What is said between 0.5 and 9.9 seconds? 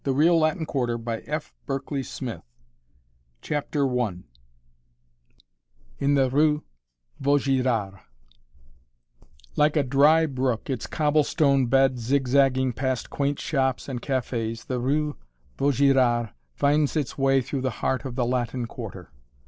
(city rooftop scene)] CHAPTER I IN THE RUE VAUGIRARD Like a